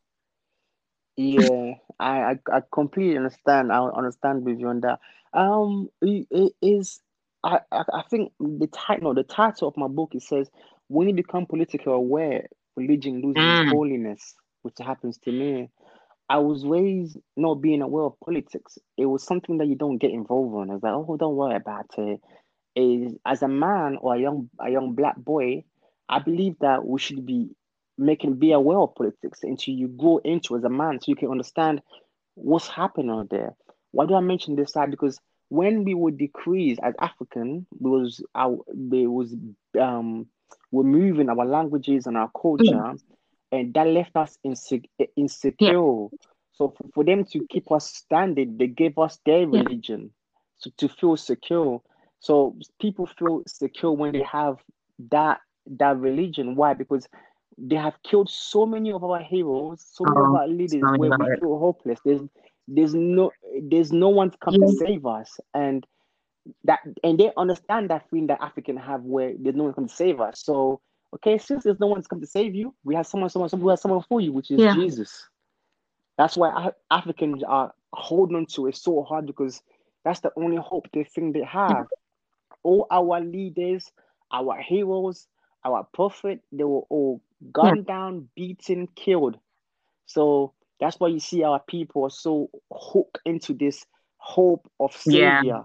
[1.20, 3.72] yeah, I, I completely understand.
[3.72, 5.00] I understand with you on that.
[5.32, 7.00] Um, it, is
[7.44, 10.50] I, I think the title the title of my book it says
[10.88, 13.70] when you become politically aware, religion loses mm.
[13.70, 15.70] holiness, which happens to me.
[16.28, 18.78] I was raised not being aware of politics.
[18.96, 20.74] It was something that you don't get involved in.
[20.74, 22.20] It's like, oh, don't worry about it.
[22.76, 25.64] Is as a man or a young a young black boy,
[26.08, 27.50] I believe that we should be
[28.00, 31.30] making be aware of politics until you grow into as a man so you can
[31.30, 31.82] understand
[32.34, 33.54] what's happening out there.
[33.92, 34.90] Why do I mention this side?
[34.90, 39.34] Because when we were decreased as African, was our there was
[39.78, 40.26] um
[40.70, 42.94] we're moving our languages and our culture.
[43.52, 45.72] and that left us insec- insecure.
[45.72, 46.18] Yeah.
[46.52, 50.12] So for, for, them to keep us standing, they gave us their religion,
[50.58, 51.82] so to feel secure.
[52.20, 54.56] So people feel secure when they have
[55.10, 55.40] that
[55.78, 56.54] that religion.
[56.54, 56.74] Why?
[56.74, 57.08] Because
[57.60, 61.10] they have killed so many of our heroes, so many of oh, our leaders where
[61.10, 62.00] we feel hopeless.
[62.04, 62.22] There's
[62.66, 63.30] there's no
[63.62, 64.66] there's no one to come yeah.
[64.66, 65.38] to save us.
[65.52, 65.86] And
[66.64, 69.94] that and they understand that feeling that African have where there's no one come to
[69.94, 70.40] save us.
[70.42, 70.80] So
[71.14, 73.64] okay, since there's no one to come to save you, we have someone, someone, someone
[73.64, 74.74] who has someone for you, which is yeah.
[74.74, 75.28] Jesus.
[76.16, 79.62] That's why Africans are holding on to it so hard because
[80.04, 81.86] that's the only hope they think they have.
[82.62, 83.90] All our leaders,
[84.30, 85.26] our heroes,
[85.64, 87.94] our prophet, they were all gunned yeah.
[87.94, 89.38] down, beaten, killed.
[90.06, 93.84] So that's why you see our people are so hooked into this
[94.18, 95.40] hope of savior.
[95.44, 95.62] Yeah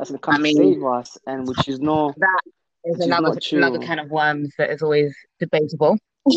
[0.00, 2.40] that's gonna come I mean, save us, and which is no that
[2.84, 5.98] is another is another kind of worms that is always debatable.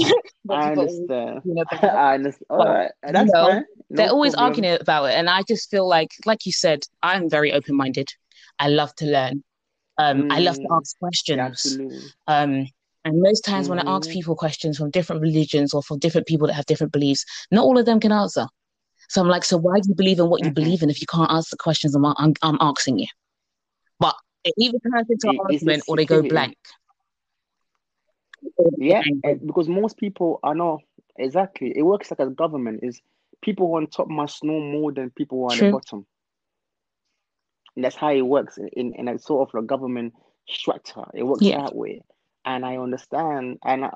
[0.50, 1.42] I understand.
[1.46, 2.46] You know, I understand.
[2.50, 3.66] All right, that's you know, fine.
[3.90, 4.52] No they're always problem.
[4.52, 8.10] arguing about it, and I just feel like, like you said, I'm very open minded.
[8.60, 9.44] I love to learn.
[9.98, 11.40] Um, mm, I love to mm, ask questions.
[11.40, 12.00] Absolutely.
[12.28, 12.68] Um,
[13.06, 13.78] and most times mm-hmm.
[13.78, 14.14] when I ask mm-hmm.
[14.14, 17.78] people questions from different religions or from different people that have different beliefs, not all
[17.78, 18.48] of them can answer.
[19.10, 20.54] So I'm like, so why do you believe in what you mm-hmm.
[20.54, 23.08] believe in if you can't answer the questions I'm, I'm, I'm asking you?
[24.00, 26.58] But it either turns into an argument or they go blank.
[28.78, 29.02] Yeah,
[29.46, 30.82] because most people are not
[31.18, 31.74] exactly.
[31.76, 32.82] It works like a government.
[32.84, 33.02] Is
[33.42, 35.68] people who are on top must know more than people who are True.
[35.68, 36.06] at the bottom.
[37.76, 40.14] And that's how it works in, in a sort of a government
[40.48, 41.06] structure.
[41.14, 41.62] It works yeah.
[41.62, 42.02] that way.
[42.46, 43.60] And I understand.
[43.64, 43.92] And I,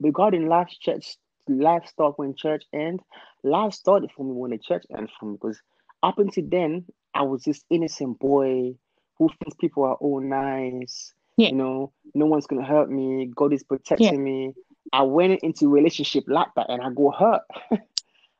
[0.00, 1.16] regarding life church,
[1.48, 3.02] life start when church ends.
[3.44, 5.60] Life started for me when the church ends for me because
[6.02, 6.84] up until then
[7.14, 8.74] I was this innocent boy
[9.18, 11.12] who thinks people are all nice.
[11.36, 11.48] Yeah.
[11.48, 13.30] You know, no one's gonna hurt me.
[13.34, 14.18] God is protecting yeah.
[14.18, 14.54] me.
[14.92, 17.42] I went into relationship like that and I got hurt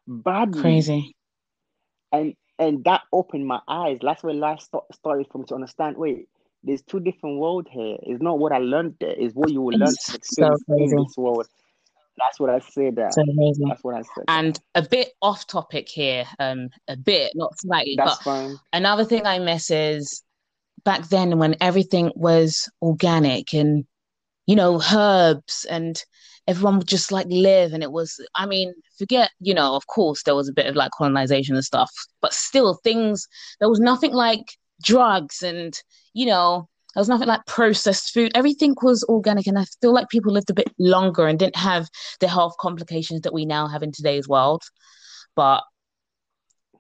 [0.07, 0.61] badly.
[0.61, 1.16] Crazy.
[2.12, 3.98] And and that opened my eyes.
[4.03, 5.96] That's where life start, started me to understand.
[5.96, 6.29] Wait,
[6.64, 7.96] there's two different world here.
[8.03, 9.14] It's not what I learned there.
[9.16, 11.46] It's what you will learn so in this world.
[12.18, 12.96] That's what I said.
[12.96, 13.14] That.
[13.14, 13.68] So amazing.
[13.68, 14.25] That's what I said.
[14.29, 17.94] And a bit off topic here, um, a bit, not slightly.
[17.96, 18.57] That's but fine.
[18.72, 20.22] Another thing I miss is
[20.85, 23.85] back then when everything was organic and
[24.46, 26.05] you know herbs and
[26.48, 30.25] everyone would just like live and it was i mean forget you know of course
[30.25, 33.29] there was a bit of like colonization and stuff but still things
[33.61, 35.81] there was nothing like drugs and
[36.14, 40.09] you know there was nothing like processed food everything was organic and i feel like
[40.09, 41.88] people lived a bit longer and didn't have
[42.21, 44.62] the health complications that we now have in today's world
[45.35, 45.62] but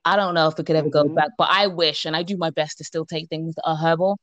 [0.04, 1.08] I don't know if we could ever mm-hmm.
[1.08, 3.62] go back, but I wish, and I do my best to still take things that
[3.64, 4.18] are herbal.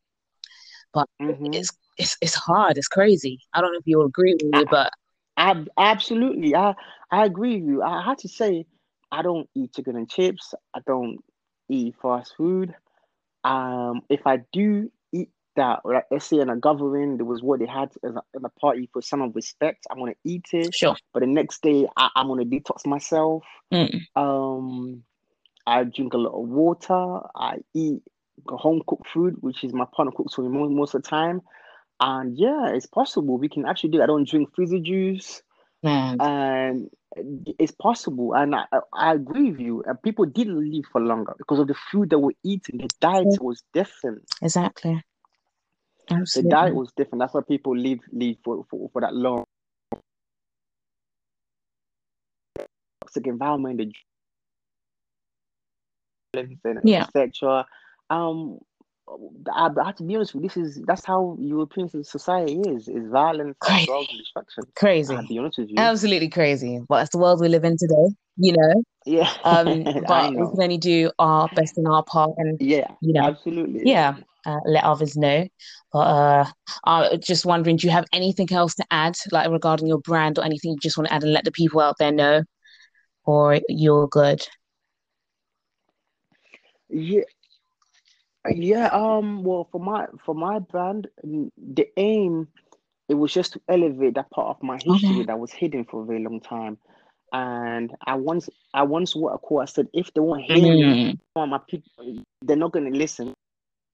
[0.94, 1.54] But mm-hmm.
[1.54, 2.78] it's it's it's hard.
[2.78, 3.40] It's crazy.
[3.54, 4.92] I don't know if you agree with me, but
[5.38, 6.74] I, absolutely, I
[7.12, 7.84] I agree with you.
[7.84, 8.66] I had to say,
[9.12, 10.54] I don't eat chicken and chips.
[10.74, 11.20] I don't
[11.70, 12.76] eat fast food.
[13.44, 17.60] Um, if I do eat that, like let's say in a gathering, there was what
[17.60, 19.86] they had as a, in a party for some of respect.
[19.90, 20.74] I'm gonna eat it.
[20.74, 20.96] Sure.
[21.14, 23.44] But the next day, I, am gonna detox myself.
[23.74, 24.02] Mm.
[24.16, 25.04] Um,
[25.66, 27.20] I drink a lot of water.
[27.36, 28.02] I eat
[28.48, 31.42] home cooked food, which is my partner cooks for me most, most of the time.
[32.00, 33.38] And yeah, it's possible.
[33.38, 34.02] We can actually do.
[34.02, 35.42] I don't drink fizzy juice,
[35.84, 36.16] mm.
[36.20, 36.90] and
[37.58, 38.34] it's possible.
[38.34, 39.84] And I, I agree with you.
[39.86, 42.80] And people did live for longer because of the food that we're eating.
[42.80, 44.24] The diet was different.
[44.42, 45.04] Exactly.
[46.10, 46.50] Absolutely.
[46.50, 47.20] The diet was different.
[47.22, 49.46] That's why people live live for, for, for that long.
[53.02, 53.94] Toxic environment,
[56.34, 57.04] the yeah.
[57.04, 57.66] etc.
[58.10, 58.60] Um,
[59.54, 62.88] I, I have to be honest with you, this is that's how European society is
[62.88, 63.86] is violence, crazy.
[63.86, 64.64] drugs, destruction.
[64.76, 65.16] Crazy.
[65.16, 65.76] I'll be honest with you.
[65.78, 66.80] Absolutely crazy.
[66.88, 68.84] But that's the world we live in today, you know.
[69.06, 69.32] Yeah.
[69.44, 73.24] Um, but we can only do our best in our part and yeah, you know,
[73.24, 73.82] absolutely.
[73.84, 74.18] Yeah.
[74.46, 75.46] Uh, let others know.
[75.92, 76.46] But uh,
[76.86, 80.46] I'm just wondering, do you have anything else to add, like regarding your brand or
[80.46, 82.44] anything you just want to add and let the people out there know,
[83.26, 84.42] or you're good?
[86.90, 87.24] Yeah,
[88.48, 88.88] yeah.
[88.88, 89.44] Um.
[89.44, 92.48] Well, for my for my brand, the aim
[93.10, 95.24] it was just to elevate that part of my history okay.
[95.24, 96.78] that was hidden for a very long time.
[97.34, 101.20] And I once I once what I call I said if they won't hear me,
[101.36, 103.34] my people they're not gonna listen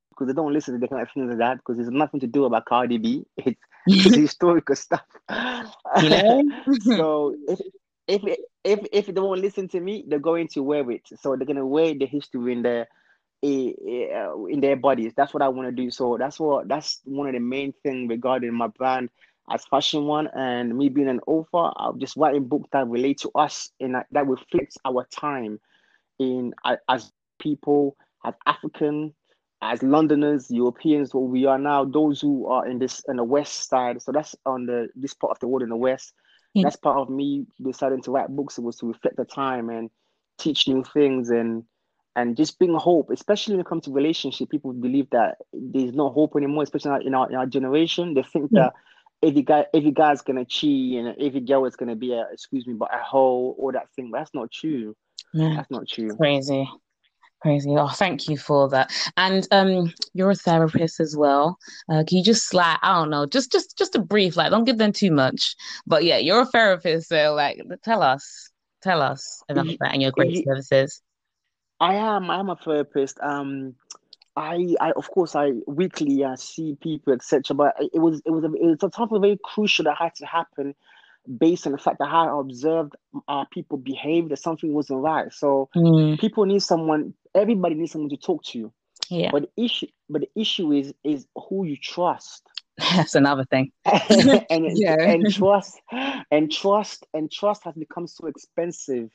[0.10, 2.28] because they don't listen to the kind of things like that because there's nothing to
[2.28, 3.26] do about Cardi B.
[3.88, 5.06] It's, it's historical stuff.
[5.30, 6.44] You know?
[6.82, 7.60] so if
[8.08, 11.04] if if if they won't listen to me, they're going to wear it.
[11.22, 12.88] So they're gonna wear the history in their
[13.46, 15.14] in their bodies.
[15.16, 15.92] That's what I want to do.
[15.92, 19.10] So that's what that's one of the main thing regarding my brand.
[19.50, 23.20] as fashion one and me being an author, uh, I'm just writing books that relate
[23.20, 25.60] to us and that, that reflects our time
[26.18, 26.54] in
[26.90, 29.14] as people, as African,
[29.62, 33.70] as Londoners, Europeans, what we are now, those who are in this in the west
[33.70, 34.02] side.
[34.02, 36.14] So that's on the this part of the world in the west.
[36.54, 36.64] Yeah.
[36.64, 38.58] That's part of me deciding to write books.
[38.58, 39.90] It was to reflect the time and
[40.38, 41.64] teach new things and
[42.16, 44.50] and just bring hope, especially when it comes to relationship.
[44.50, 48.14] People believe that there's no hope anymore, especially in our, in our generation.
[48.14, 48.64] They think yeah.
[48.64, 48.74] that
[49.28, 52.74] every guy every guy's gonna cheat and every girl is gonna be a excuse me,
[52.74, 54.12] but a hoe or that thing.
[54.12, 54.96] But that's not true.
[55.34, 55.56] Yeah.
[55.56, 56.16] That's not true.
[56.16, 56.70] Crazy.
[57.42, 57.70] Crazy.
[57.72, 58.92] Oh, thank you for that.
[59.18, 61.60] And um, you're a therapist as well.
[61.90, 64.64] Uh, can you just like I don't know, just just just a brief, like don't
[64.64, 65.56] give them too much.
[65.86, 68.50] But yeah, you're a therapist, so like tell us,
[68.82, 71.02] tell us about and your great services.
[71.80, 72.30] I am.
[72.30, 73.20] I am a therapist.
[73.22, 73.76] Um,
[74.36, 77.56] I, I of course, I weekly I see people, etc.
[77.56, 80.26] But it was, it was, a, it was a time very crucial that had to
[80.26, 80.76] happen,
[81.38, 82.96] based on the fact that how I observed
[83.28, 85.32] uh, people behave that something wasn't right.
[85.32, 86.20] So mm.
[86.20, 87.14] people need someone.
[87.34, 88.72] Everybody needs someone to talk to.
[89.10, 89.30] Yeah.
[89.32, 92.44] But the issue, but the issue is, is who you trust.
[92.96, 93.72] That's another thing.
[93.86, 94.42] and
[94.78, 95.02] yeah.
[95.02, 95.80] and trust
[96.32, 99.10] and trust and trust has become so expensive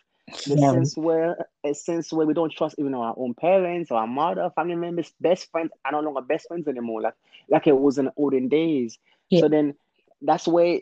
[0.46, 0.72] the yeah.
[0.72, 4.50] sense where a sense where we don't trust even our own parents or our mother,
[4.54, 7.14] family members, best friends are no longer best friends anymore, like
[7.48, 8.98] like it was in the olden days.
[9.28, 9.40] Yeah.
[9.40, 9.74] So then
[10.22, 10.78] that's where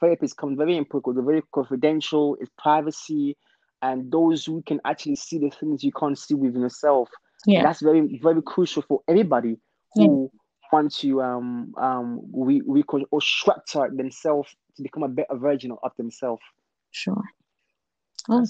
[0.00, 3.36] therapy becomes very important, very confidential, it's privacy,
[3.80, 7.08] and those who can actually see the things you can't see within yourself.
[7.46, 7.58] Yeah.
[7.58, 9.58] And that's very, very crucial for everybody
[9.94, 10.38] who yeah.
[10.72, 15.92] want to um um we we or structure themselves to become a better version of
[15.96, 16.42] themselves.
[16.90, 17.22] Sure.
[18.28, 18.44] Oh,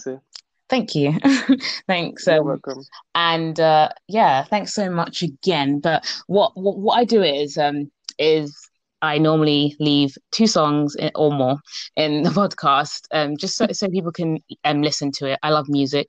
[0.69, 1.15] thank you.
[1.87, 2.27] thanks.
[2.27, 2.83] You're um, welcome.
[3.15, 5.81] And uh, yeah, thanks so much again.
[5.81, 8.57] But what what, what I do is um is
[9.03, 11.59] I normally leave two songs or more
[11.97, 15.41] in the podcast, um, just so, so people can um, listen to it.
[15.43, 16.09] I love music,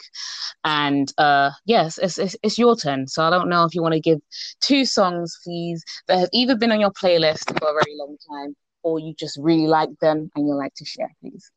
[0.64, 3.08] and uh, yes, it's, it's, it's your turn.
[3.08, 4.20] So I don't know if you want to give
[4.62, 8.56] two songs, please, that have either been on your playlist for a very long time,
[8.84, 11.52] or you just really like them and you like to share, please.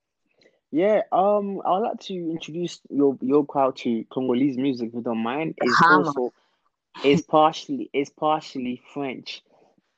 [0.77, 4.89] Yeah, um, I'd like to introduce your your crowd to Congolese music.
[4.89, 6.35] If you don't mind, it's also
[7.03, 9.43] it's partially it's partially French.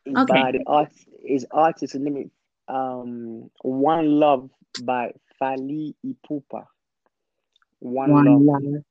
[0.07, 0.25] Okay.
[0.25, 0.93] By the art
[1.25, 2.31] is artist name
[2.69, 6.67] um One Love by Fally Ipupa.
[7.81, 8.43] One, One Love.
[8.47, 8.85] Love.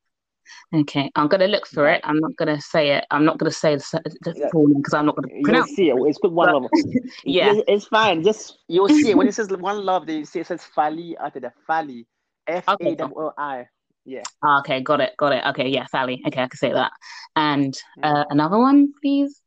[0.73, 2.01] Okay, I'm gonna look for it.
[2.03, 3.05] I'm not gonna say it.
[3.12, 5.69] I'm not gonna say the, full name because I'm not gonna pronounce.
[5.69, 6.10] You'll see it.
[6.10, 6.71] It's called one love.
[7.25, 8.23] yeah, it's, it's, fine.
[8.23, 10.05] Just you'll see it when it says one love.
[10.05, 12.05] They say it says Fally after the Fally.
[12.47, 13.67] F A W I.
[14.05, 14.23] Yeah.
[14.43, 15.43] Ah, okay, got it, got it.
[15.47, 16.19] Okay, yeah, Fally.
[16.25, 16.91] Okay, I can say that.
[17.36, 19.41] And uh, another one, please.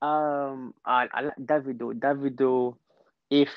[0.00, 1.92] Um, I, I like Davido.
[1.92, 2.76] Davido,
[3.30, 3.48] if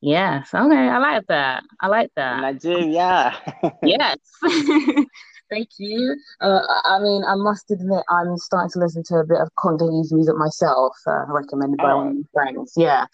[0.00, 0.52] Yes.
[0.54, 0.88] Okay.
[0.88, 1.64] I like that.
[1.80, 2.40] I like that.
[2.40, 3.34] Nigeria.
[3.82, 4.16] yes.
[5.48, 6.16] Thank you.
[6.40, 10.12] Uh, I mean, I must admit, I'm starting to listen to a bit of Congolese
[10.12, 11.96] music myself, uh, recommended by oh.
[11.98, 12.72] one of my friends.
[12.76, 13.06] Yeah.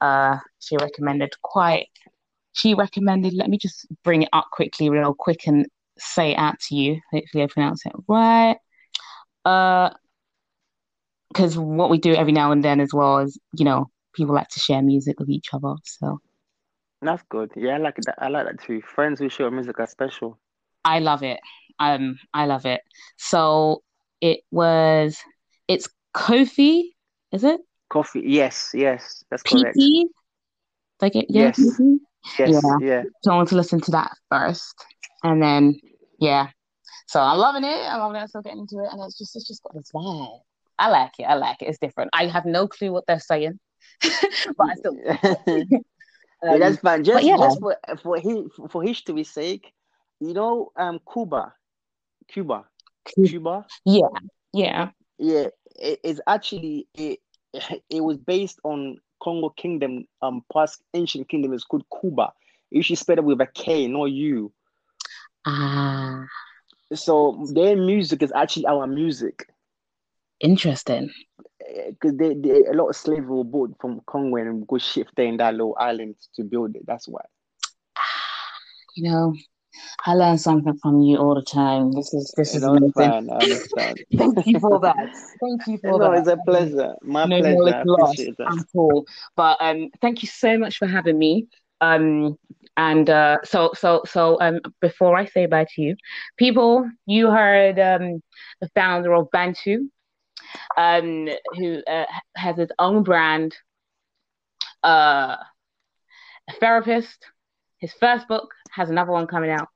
[0.00, 1.88] Uh, she recommended quite,
[2.52, 5.66] she recommended, let me just bring it up quickly, real quick, and
[5.98, 7.00] say it out to you.
[7.12, 8.56] Hopefully, I pronounce it right.
[9.44, 9.90] Uh,
[11.28, 14.48] because what we do every now and then as well is, you know, people like
[14.48, 15.74] to share music with each other.
[15.84, 16.18] So
[17.02, 17.50] that's good.
[17.56, 18.16] Yeah, I like that.
[18.18, 18.82] I like that too.
[18.82, 20.38] Friends who share music are special.
[20.84, 21.40] I love it.
[21.78, 22.80] Um, I love it.
[23.18, 23.82] So
[24.20, 25.18] it was.
[25.68, 26.90] It's Kofi,
[27.32, 27.60] is it?
[27.88, 28.22] Coffee.
[28.24, 29.76] Yes, yes, that's correct.
[31.00, 31.26] Like it.
[31.28, 31.80] Yeah, yes.
[32.38, 32.62] Yes.
[32.64, 32.76] Yeah.
[32.80, 33.02] yeah.
[33.22, 34.74] So I want to listen to that first,
[35.22, 35.78] and then
[36.18, 36.48] yeah.
[37.08, 37.76] So I'm loving it.
[37.86, 38.28] I'm loving it.
[38.28, 40.40] Still getting into it, and it's just it's just got this vibe.
[40.78, 41.24] I like it.
[41.24, 41.68] I like it.
[41.68, 42.10] It's different.
[42.12, 43.58] I have no clue what they're saying,
[44.02, 44.96] but I still.
[46.42, 47.04] Um, that's fine.
[47.04, 47.36] Just, yeah.
[47.36, 48.18] just for for
[48.68, 49.72] for history's sake,
[50.20, 51.54] you know, um, Cuba,
[52.28, 52.64] Cuba,
[53.04, 53.66] Cuba.
[53.84, 54.08] Yeah,
[54.52, 55.48] yeah, yeah.
[55.76, 57.20] It is actually it.
[57.88, 61.54] It was based on Congo Kingdom, um, past ancient kingdom.
[61.54, 62.32] It's called Kuba.
[62.70, 64.52] You should spell it with a K, not U.
[65.46, 66.24] Ah.
[66.94, 69.48] So their music is actually our music.
[70.40, 71.10] Interesting.
[71.88, 75.26] Because they, they, a lot of slaves were bought from Congo and go shift there
[75.26, 76.86] in that little island to build it.
[76.86, 77.22] That's why.
[78.98, 79.34] You know,
[80.06, 81.92] I learn something from you all the time.
[81.92, 82.92] This is this is amazing.
[82.92, 84.04] Fine, I understand.
[84.16, 84.96] Thank you for that.
[85.40, 86.18] Thank you for no, that.
[86.20, 86.94] it's a pleasure.
[87.02, 87.74] My no pleasure.
[87.74, 88.52] I appreciate that.
[88.52, 89.04] At all.
[89.36, 91.48] But um, thank you so much for having me.
[91.80, 92.38] Um,
[92.76, 95.96] and uh, so so so um, before I say bye to you,
[96.36, 98.22] people, you heard um,
[98.60, 99.88] the founder of Bantu,
[100.76, 102.04] um, who uh,
[102.36, 103.56] has his own brand
[104.82, 105.36] uh,
[106.48, 107.24] a therapist.
[107.78, 109.68] His first book has another one coming out.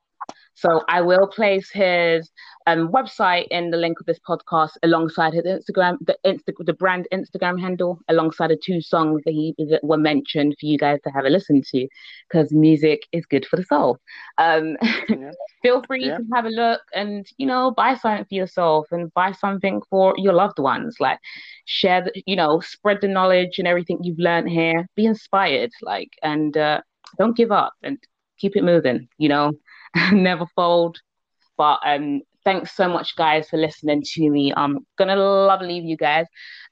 [0.60, 2.30] So I will place his
[2.66, 7.08] um, website in the link of this podcast alongside his Instagram, the Insta, the brand
[7.14, 11.10] Instagram handle, alongside the two songs that he that were mentioned for you guys to
[11.10, 11.88] have a listen to,
[12.28, 13.96] because music is good for the soul.
[14.36, 14.76] Um,
[15.08, 15.30] yeah.
[15.62, 16.18] feel free yeah.
[16.18, 20.14] to have a look and you know buy something for yourself and buy something for
[20.18, 20.96] your loved ones.
[21.00, 21.20] Like
[21.64, 24.86] share, the, you know, spread the knowledge and everything you've learned here.
[24.94, 26.82] Be inspired, like, and uh,
[27.18, 27.96] don't give up and
[28.38, 29.08] keep it moving.
[29.16, 29.52] You know
[30.12, 30.98] never fold.
[31.56, 34.52] But um, thanks so much, guys, for listening to me.
[34.56, 36.26] I'm gonna love leave you guys,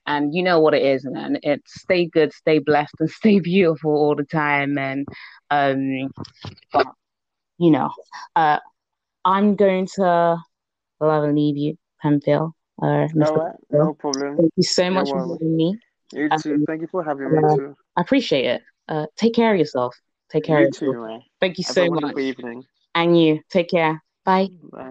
[0.05, 1.37] and you know what it is, man.
[1.43, 4.77] It's stay good, stay blessed, and stay beautiful all the time.
[4.77, 5.07] And
[5.51, 6.09] um,
[6.71, 6.87] but,
[7.57, 7.89] you know,
[8.35, 8.59] uh,
[9.25, 10.37] I'm going to
[10.99, 12.53] love and leave you, Pamphil.
[12.81, 14.37] Uh, no, no problem.
[14.37, 15.77] Thank you so much for having me.
[16.13, 16.53] You too.
[16.53, 17.75] Um, Thank you for having me too.
[17.95, 18.61] I appreciate it.
[18.87, 19.95] Uh, take care of yourself.
[20.31, 20.95] Take care you of yourself.
[20.95, 22.17] Too, Thank you Have so much.
[22.17, 22.65] Evening.
[22.99, 23.41] And you.
[23.49, 24.03] Take care.
[24.25, 24.49] Bye.
[24.71, 24.87] Bye.